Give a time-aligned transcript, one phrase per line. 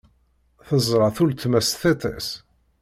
[0.67, 2.29] Teẓra-t uletma s tiṭ-is.